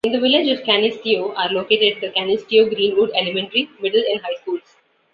[0.03, 4.77] In the Village of Canisteo are located the Canisteo-Greenwood Elementary, Middle, and High Schools.